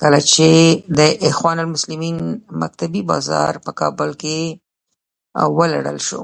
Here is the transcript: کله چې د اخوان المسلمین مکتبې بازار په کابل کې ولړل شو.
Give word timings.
کله 0.00 0.20
چې 0.32 0.48
د 0.98 1.00
اخوان 1.28 1.58
المسلمین 1.64 2.16
مکتبې 2.60 3.02
بازار 3.10 3.52
په 3.64 3.70
کابل 3.80 4.10
کې 4.22 4.38
ولړل 5.56 5.98
شو. 6.08 6.22